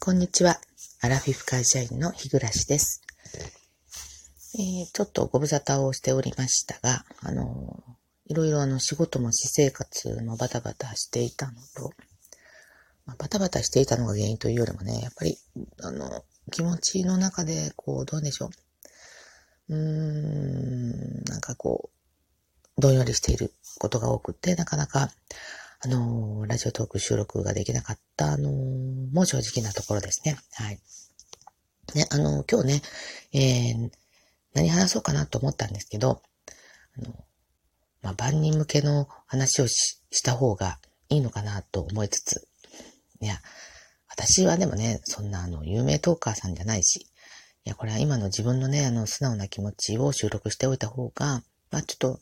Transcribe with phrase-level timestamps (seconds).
[0.00, 0.60] こんにちは。
[1.00, 3.02] アラフィフ会社員の日暮です。
[4.54, 7.82] えー、ちょっとご無沙汰をしておりましたが、あの
[8.26, 11.90] いろいろあの仕事も私生活もバタバタしていたのと、
[13.06, 15.36] まあ、バタバタしていたのが原因というよりもね、やっぱり、
[15.82, 18.50] あの、気持ちの中で、こう、どうでしょ
[19.68, 19.74] う。
[19.74, 21.90] うーん、なんかこ
[22.78, 25.10] う、どんよりしていることが多くて、なかなか、
[25.80, 30.36] あのラジオトーク収録ができなかった、あのもう正直なところですね。
[30.54, 30.80] はい。
[31.94, 32.82] ね、あの今日ね、
[33.32, 33.90] えー、
[34.54, 36.20] 何話そうかなと思ったんですけど、
[36.98, 37.14] あの、
[38.02, 40.78] まあ、万人向けの話をしした方が
[41.10, 42.48] いいのかなと思いつつ、
[43.20, 43.40] いや、
[44.08, 47.06] 私はでもね、そんなあの、有名トーカーさんじゃないし、い
[47.64, 52.20] や、これは今の自分のね、あの、素直な気持ちを収録しておいた方が、まあ、ちょっと、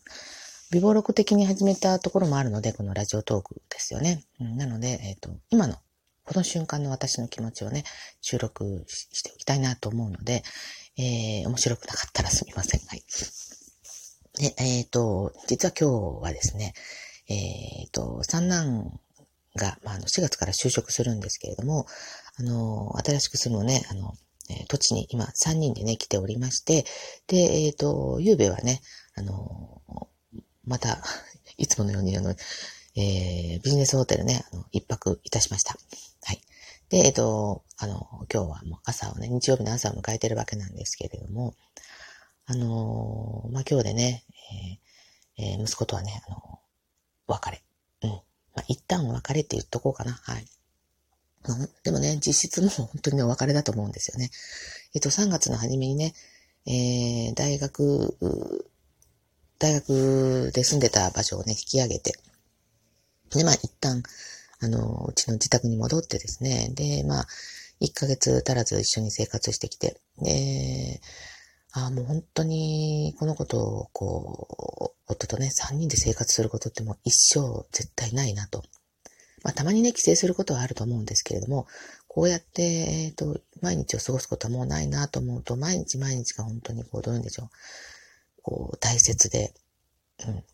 [0.73, 4.25] 微暴録的に始めたところもあるので、このラジオトークですよね。
[4.41, 5.77] なので、えっ、ー、と、今の、
[6.25, 7.85] この瞬間の私の気持ちをね、
[8.21, 10.43] 収録しておきたいなと思うので、
[10.99, 12.81] えー、面白くなかったらすみません。
[12.81, 13.05] はい。
[14.39, 16.75] で、えっ、ー、と、実は今日はですね、
[17.29, 18.99] えっ、と、三男
[19.55, 21.87] が、まあ、の4月から就職するんですけれども、
[22.39, 24.15] あの、新しく住むね、あの、
[24.49, 26.85] え土地に今3人でね、来ておりまして、
[27.29, 28.81] で、えっ、と、ゆうべはね、
[29.15, 29.81] あの、
[30.67, 31.03] また、
[31.59, 35.77] いつものように、あの、えー、ビジネスホテルね、あの、一泊いたしました。
[36.25, 36.41] はい。
[36.89, 41.55] で、えっ、と、あの、今日はもう朝をね、日曜日の朝を迎えてるわけなんですけれども、
[42.49, 44.25] あのまあ、今日でね、
[45.39, 46.61] えー、えー、息子とはね、あの
[47.27, 47.63] 別れ。
[48.03, 48.11] うん。
[48.11, 48.23] ま
[48.57, 50.13] あ、一旦別れって言っとこうかな。
[50.13, 50.47] はい。
[51.85, 54.31] でもね、実質もう本当に、お別れだと思うんですよね。
[54.95, 56.15] えっと、3月の初めにね、
[56.67, 58.17] えー、大学
[59.59, 62.13] 大学で住んでた場所をね、引き上げて、
[63.31, 64.03] で、まあ一旦、
[64.61, 67.27] あの、うちの自宅に戻ってですね、で、まあ、
[67.81, 71.01] 1ヶ月足らず一緒に生活してきて、で、
[71.73, 78.63] ああ、もう本当に、このことを、こう、夫とね、3人で生活することってもう一生絶対ないなと。
[79.43, 81.67] まあ、たまにね、帰省することはあると思うんですけれども、
[82.09, 87.49] こうやって、えっ、ー、と、毎日を過ごすことはもうないなと思うと、毎日毎日が本当にこう、どういうんでしょう。
[88.47, 89.53] こう、大切で、
[90.25, 90.45] うん。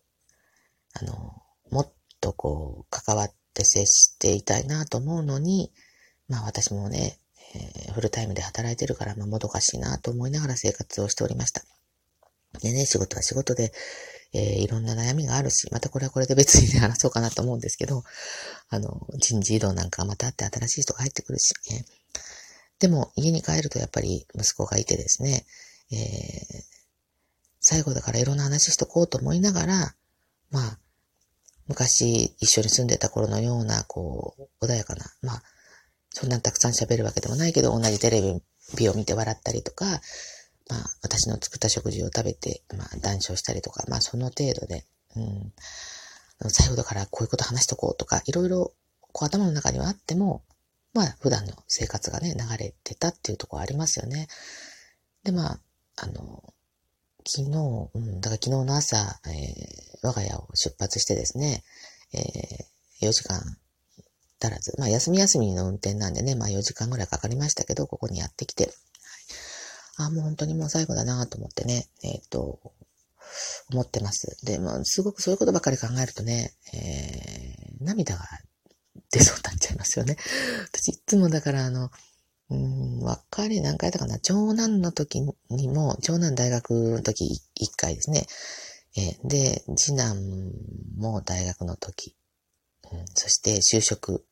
[0.94, 1.92] あの、もっ
[2.22, 5.70] とこう、関わって接していたいなと思うのに、
[6.26, 7.18] まあ私もね、
[7.54, 11.62] えー、フルタイムで働いてるから、まあもどかしいなと思いながら生活をしておりました。
[12.62, 13.72] でね、仕事は仕事で、
[14.32, 18.04] えー、いろんな悩みがあるし、またこれはこれで別にね、話そうかなと思うんですけど、
[18.70, 21.84] あの、人事異動なんかまたあって新しい人が入ってくるし、ね、
[22.78, 25.44] でも家に帰るとやっぱり息子がいてですね、
[25.92, 26.71] えー、
[27.62, 29.94] 最後だからいろんな話しとこうと思いながら、
[30.50, 30.78] まあ、
[31.68, 35.42] 昔一緒に住んでた頃のような、こう、穏やかな、まあ、
[36.10, 38.20] そんなにたくさん喋るわけでもないけど、同じテレ
[38.76, 39.86] ビを見て笑ったりとか、
[40.68, 44.84] まあ、私の作った食事を食べて、まあ、談笑したりとか、まあ、その程度で、
[45.16, 45.52] うん、
[46.50, 48.72] 最後だからこういうこと話しとこうとか、いろいろ、
[49.12, 50.42] こう頭の中にはあっても、
[50.94, 54.28] まあ、普段の生活がね、流れてたっていうところありますよね。
[55.22, 55.60] で、まあ、
[55.96, 56.41] あの、
[57.24, 58.96] 昨日、うん、だから昨日の朝、
[59.26, 61.62] えー、我が家を出発してですね、
[62.12, 63.40] えー、4時間
[64.42, 68.74] 足らず、まあ休み休みの運転なんでね、まあ4時間ぐらいかかりましたけど、ここにやってきて、はい、
[70.08, 72.58] あ、もう本当にもう最後だなと思ってね、えっ、と、
[73.70, 74.44] 思ってます。
[74.44, 78.24] で、もすごくそういうことばかり考えるとね、えー、涙が
[79.10, 80.16] 出そうになっちゃいますよね。
[80.66, 81.90] 私いつもだからあの、
[82.52, 84.18] うん、別れ何回だかな。
[84.18, 88.26] 長男の時にも、長男大学の時1回ですね。
[88.94, 90.52] え、で、次男
[90.98, 92.14] も大学の時。
[92.92, 94.26] うん、そして就職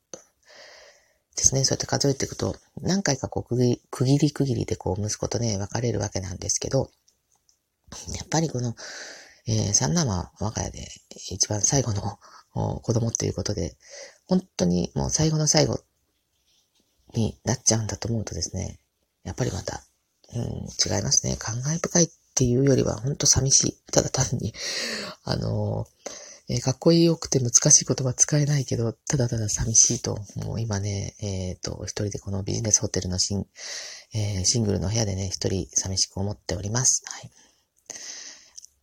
[1.35, 1.63] ですね。
[1.63, 6.91] そうやって数えていくと、何回かこう区切り、区切り区切りでこう息子とね、別れるわけなんですけど、
[8.15, 8.75] やっぱりこの、
[9.47, 10.87] えー、三男は我が家で
[11.31, 12.19] 一番最後の
[12.81, 13.75] 子供っていうことで、
[14.27, 15.79] 本当にもう最後の最後
[17.13, 18.79] になっちゃうんだと思うとですね、
[19.23, 19.81] やっぱりまた、
[20.33, 21.35] うん、違いますね。
[21.37, 23.77] 感慨深いっていうよりは、ほんと寂しい。
[23.91, 24.53] ただ単に、
[25.23, 25.87] あの
[26.49, 33.45] えー、かっこよくて難しい言葉使えないけど、ただただ寂しいと、もう今ね、えっ、ー、と、一人でこのビジネスホテルのシン,、
[34.13, 37.03] え、シングルの部屋でね、一人寂しく思っております。
[37.05, 37.31] はい。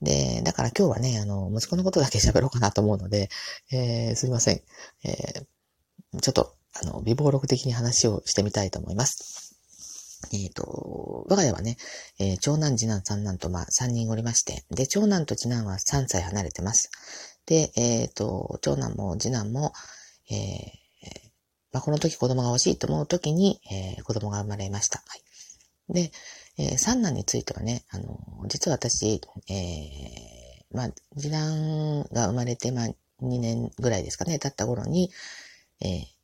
[0.00, 3.28] で、だから今日はね、あの、息子のことだけ喋ろうかなと思うので、
[3.70, 4.62] えー、すみません。
[5.04, 9.56] えー、ちょっと、あの、微暴録的に話をしてみたいと思います。
[10.32, 11.76] えっ、ー、と、我が家はね、
[12.18, 16.90] えー、長男、次男、三男と、まあ、三人おりまして、で、長男と次男は3歳離れてます。
[17.46, 19.72] で、えっ、ー、と、長男も次男も、
[20.30, 20.78] えー、
[21.72, 24.98] まあ、この時子供が欲しいと思う時に、えー、子供が生まれました。
[24.98, 25.94] はい。
[25.94, 26.12] で、
[26.58, 28.18] えー、三男についてはね、あの、
[28.48, 32.86] 実は私、えー、まあ、次男が生まれて、まあ、
[33.22, 35.10] 2年ぐらいですかね、経った頃に、
[35.80, 36.17] えー、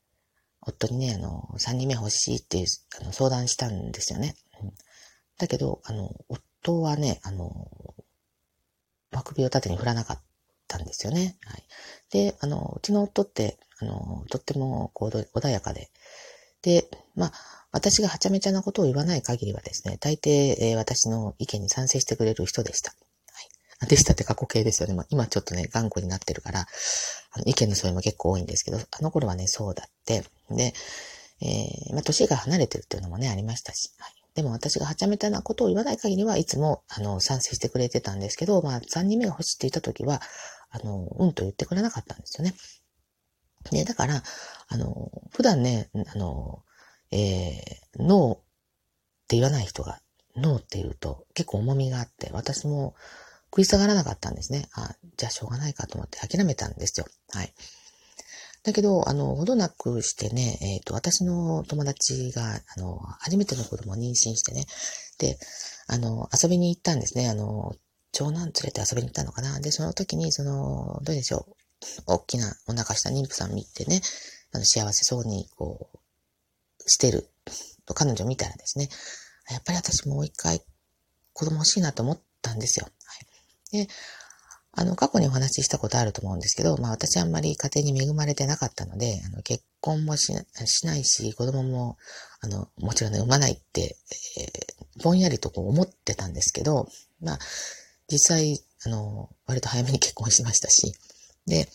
[0.66, 2.66] 夫にね、あの、3人目欲しいっていう、
[3.00, 4.36] あの、相談したんですよね。
[4.62, 4.72] うん、
[5.38, 7.68] だけど、あの、夫はね、あの、
[9.10, 10.22] ま首を縦に振らなかっ
[10.66, 11.36] たんですよね。
[11.44, 11.64] はい。
[12.10, 15.90] で、あの、うちの夫って、あの、とっても、こう、穏やかで、
[16.62, 17.32] で、まあ、
[17.72, 22.94] 私がはちゃめちゃなことを言わない限りはですね、大抵、えー、私の意見に賛成してくれる人でした。
[23.88, 24.94] でしたって過去形ですよね。
[24.94, 26.66] まあ、今ちょっとね、頑固になってるから、
[27.32, 30.24] あの意見の相違も結構多いんですけど、あの頃はね、そうだって。
[30.50, 30.74] で、
[31.40, 34.14] えー、まあ、年が離れてるっていうのもね、ありましたし、はい。
[34.34, 40.20] でも私がはちゃめちゃなことを言わない限りはいつも、あの、賛成してくれてたんですけど、まあ、3人目が欲しいって言った時は、
[40.70, 42.54] あの、うんと言ってくれなかったんですよね。
[43.70, 44.22] で、だから、
[44.68, 46.62] あの、普段ね、あの、
[47.10, 48.38] えー、ノーっ
[49.28, 50.00] て言わない人が、
[50.36, 52.94] ノーって言うと結構重みがあって、私も
[53.54, 54.68] 食い下がらなかったんですね。
[54.74, 57.06] あ、じゃあしょうがないかと思って諦めたんですよ。
[57.32, 57.54] はい。
[58.64, 64.64] だけど、あの、ほどなくしてね、えっ、ー、と、私の友達が、あの、初めての子供を妊娠してね、
[65.18, 65.38] で、
[65.86, 67.28] あの、遊びに行ったんですね。
[67.28, 67.76] あの、
[68.10, 69.60] 長男連れて遊びに行ったのかな。
[69.60, 71.54] で、その時に、その、どうでしょう。
[72.06, 74.00] 大きなお腹した妊婦さん見てね、
[74.52, 75.98] あの幸せそうに、こう、
[76.86, 77.28] してる
[77.86, 78.88] と彼女見たらですね、
[79.50, 80.62] やっぱり私もう一回
[81.32, 82.88] 子供欲しいなと思ったんですよ。
[83.74, 83.88] で、
[84.76, 91.96] あの、過去にお話ししたことあると思うんですけど、まあ私あんまり家庭に恵まれてなかったので、あの結婚もしないし、子供も、
[92.40, 93.96] あの、もちろんね、産まないって、
[94.38, 96.88] えー、ぼんやりとこう思ってたんですけど、
[97.20, 97.38] まあ、
[98.10, 100.92] 実際、あの、割と早めに結婚しましたし、
[101.46, 101.68] で、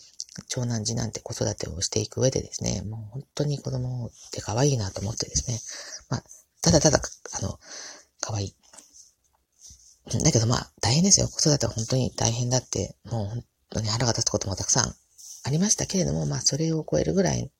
[0.48, 5.58] 長男次男って子育てをしていく上でですね、もう本当に子供って可愛いなと思ってですね、
[6.10, 6.22] まあ、
[6.62, 7.00] ただただ、
[7.38, 7.58] あの、
[10.18, 11.28] だけどまあ、大変ですよ。
[11.28, 14.94] 子育ては本当に大変だって、もう本当に腹が立つこともたくさん
[15.44, 17.50] ありましたけれども、まあ、それを超えるぐらい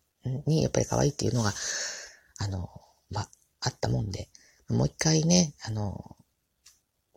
[0.47, 1.53] に、やっぱり可愛いっていうのが、
[2.39, 2.69] あの、
[3.11, 3.29] まあ、
[3.61, 4.29] あったもんで、
[4.69, 6.17] もう一回ね、あの、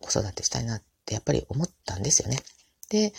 [0.02, 2.38] 子育てしたいなってやっぱり思ったんですよね。
[2.90, 3.14] で、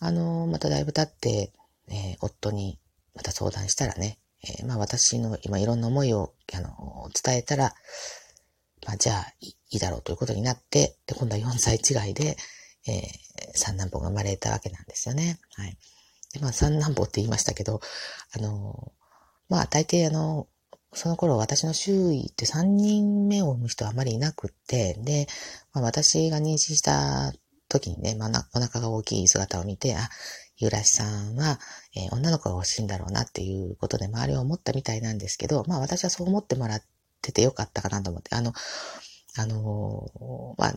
[0.00, 1.52] あの、まただいぶ経って、
[1.88, 2.78] えー、夫に
[3.14, 7.74] また相談したらね、えー、まあ私の今いろんな思いを、あの、伝えたら、
[8.86, 12.36] まあじゃあいいだろうということになって、で、今度は4歳違いで、
[12.86, 13.02] えー、
[13.54, 15.38] 三男坊が生まれたわけなんですよね。
[15.54, 15.76] はい。
[16.32, 17.80] で、まあ三男坊って言いましたけど、
[18.34, 18.92] あの、
[19.48, 20.48] まあ大抵あの、
[20.94, 25.26] その頃私の周囲って3人目を産む人はあまりいなくって、で、
[25.74, 27.32] まあ、私が妊娠した
[27.68, 30.08] 時にね、まあ、お腹が大きい姿を見て、あ、
[30.56, 31.60] ゆらしさんは、
[31.94, 36.82] えー、女の子が欲しいんだろうなっていうことで周りを思ったみたいなんですけど、まあ私はそう思ってもらっ
[37.20, 38.52] ててよかったかなと思って、あの、
[39.36, 40.76] あのー、まあ、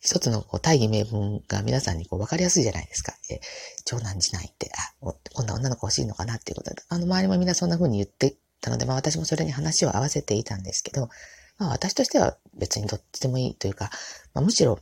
[0.00, 3.12] 一つのこう大義名分が皆さんにこう分かりやすいじゃないですか。
[3.30, 3.40] え、
[3.84, 11.08] 長男次男って、あ、こんな女の子欲しいのかなっていうことで、あの周りもみんなそんな風に言ってたので、まあ私もそれに話を合わせていたんですけど、
[11.58, 13.90] まあ私としては別にどっちでもいいというか、
[14.34, 14.80] まあ、むしろ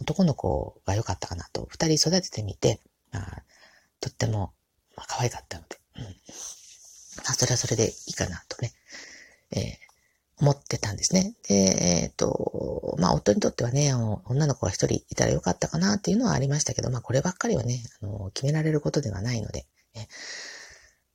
[0.00, 2.80] 男の子が良かったかなと、二人育ててみて、
[3.12, 3.42] まあ、
[4.00, 4.52] とっても、
[4.96, 6.02] まあ、可愛かったので、うん。
[6.02, 6.10] ま
[7.30, 8.72] あ、それはそれでいいかなとね、
[9.52, 9.62] えー、
[10.38, 11.34] 思ってたんですね。
[11.48, 20.08] で、えっ、ー、と、まあ、夫にとってはね、女の子が一人いたらよかったかなっていうのはありましたけど、まあ、こればっかりはね、あの、決められることではないので、ね、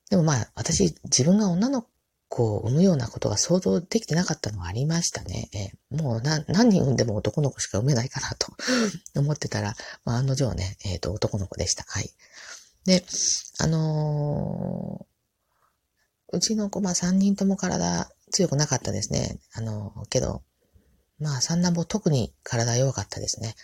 [0.10, 1.86] でもまあ、私、自分が女の
[2.30, 5.50] 子を産むようなことが想像できてなかったのはありましたね。
[5.54, 8.54] え、もう何人産んでも男の子しか産めないかなと
[9.20, 11.84] 思ってたら、まあ、案の定ね、えっ、ー、と、男の子でした。
[11.88, 12.10] はい。
[12.86, 13.06] で、
[13.60, 19.40] あのー、うちの子、まあ3人とも体強くなかったですね。
[19.54, 20.44] あの、けど、
[21.20, 23.56] まあ三男坊特に体弱かったですね。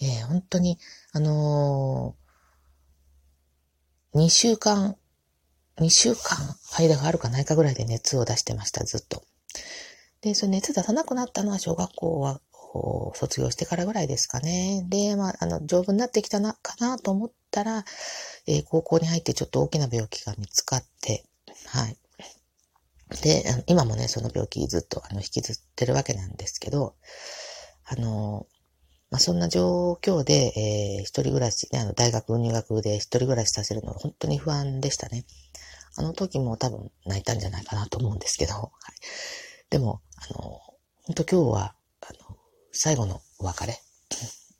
[0.00, 0.78] えー、本当に、
[1.12, 4.96] あのー、2週間、
[5.78, 6.38] 2週間
[6.72, 9.22] 間があるかないかぐらいで熱を出してました、ずっと。
[10.20, 12.40] で、その熱出さなくなったのは小学校は
[13.14, 14.84] 卒業してからぐらいですかね。
[14.88, 17.84] で、まあ、あの、丈夫になってきたな、かなと思ったら、
[18.46, 21.24] えー、高校に入ってちょっと大きな病気が見つかって、
[21.66, 21.96] はい。
[23.22, 26.94] で、今もね、その病気ずっとあの引きずってるわけなんですけど、
[27.86, 28.46] あの、
[29.10, 35.24] まあ、そんな状況で、えー、一人暮らしね、あの、大学入学で一人暮らしさせるのは本当に不安でしたね。
[35.96, 38.70] あの時も多分泣いたんじゃないかなと思うんですけど、はい。
[39.70, 40.60] でも、あの、
[41.04, 42.36] 本当今日は、あの、
[42.72, 43.80] 最後のお別れ。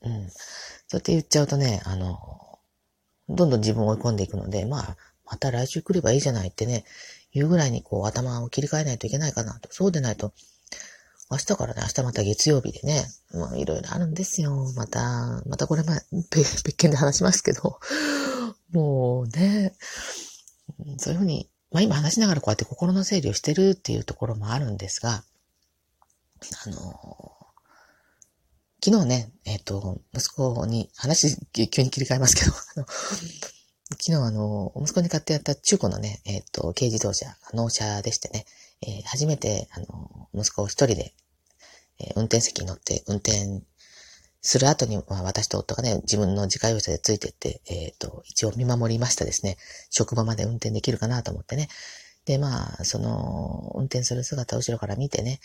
[0.03, 0.31] うん。
[0.31, 2.59] そうやって言っちゃうとね、あの、
[3.29, 6.85] どんどん自分を追い込んでいくので、まあ、また来週来ればいいじゃないってね、
[7.39, 9.69] いうぐらいにこう頭を切り替えないといけないかなと。
[9.73, 10.33] そうでないと、
[11.31, 14.73] 明日からね、明日また月曜日でね、まあいろいろあるんですよ。
[14.77, 17.79] また、またこれま、 別件で話しますけど、
[18.73, 19.75] もうね、
[20.99, 25.23] そういうふうに、まあ今話しながらこうやって心の整理をしてるっていうところもあるんですが、
[26.65, 27.29] あの、
[28.83, 31.37] 昨日ね、えっ、ー、と、息子に、話、
[31.69, 32.87] 急に切り替えますけど、あの、
[34.09, 38.47] 昨日あの、息子に買ってやった中古のね、えっ、ー、と、軽自動車、納車でしてね、
[38.81, 41.13] えー、初めて、あの、息子を一人で、
[42.01, 43.61] え運転席に乗って運転
[44.41, 49.59] する後に、まあ、私と夫がね、自分の自家用車でついてって、えっ、と、一応見守りましたですね。
[49.91, 51.69] 職場まで運転できるかなと思ってね。
[52.25, 55.41] で、まあ、その、運転する姿を後ろから見てね、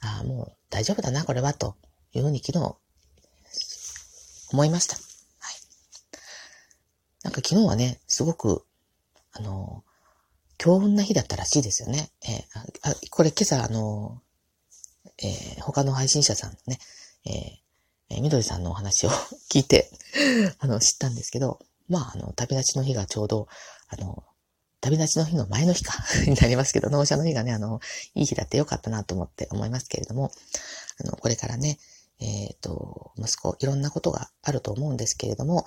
[0.00, 1.74] ああ、もう大丈夫だな、これは、と
[2.12, 2.76] いうふうに昨日、
[4.52, 5.05] 思いました。
[7.40, 8.64] か昨日はね、すごく、
[9.32, 9.84] あの、
[10.58, 12.10] 強運な日だったらしいですよね。
[12.26, 14.20] えー、あこれ今朝、あの、
[15.22, 16.78] えー、他の配信者さんね、
[17.26, 19.10] えー、みどりさんのお話を
[19.50, 19.90] 聞いて
[20.58, 23.48] あの、知ったんですけど、まあ、あの、旅立ちの日がちょうど、
[23.88, 24.24] あの、
[24.80, 25.94] 旅立ちの日の前の日か
[26.26, 27.80] になりますけど、納車の日がね、あの、
[28.14, 30.32] いい日だってよかったなと思って思いますけれども、
[31.00, 31.78] あの、これからね、
[32.18, 35.66] えっ、ー、と、息子、いろんなことがあると思うんですけれども、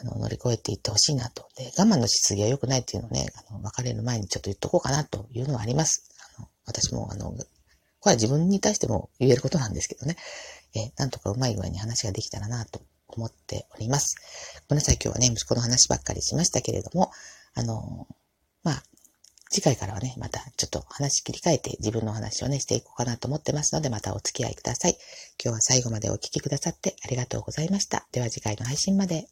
[0.00, 1.48] あの、乗り越えていってほしいなと。
[1.56, 6.04] で、我慢のしすぎは良くないっていうのをね、あの、別れる前にちょっと言っとこうかなというのはあります。
[6.38, 10.16] あの、私も、あの、これは自分に対しても言えることなんですけどね、
[10.74, 14.16] えー、なんとかうまい具合に話ができたらなと思っております。
[14.68, 17.10] ごめんなさい、今日はね、息子の話ばっかりしましたけれども、
[17.54, 18.06] あの、
[18.62, 18.82] まあ、
[19.50, 24.96] 次回からはね、またちょっと話切り替えて自分の話をね、していこうかなと思ってますので、またお付き合いください。
[25.42, 28.06] 今日は最後までお聴きくださってありがとうございました。
[28.12, 29.26] では次回の配信まで。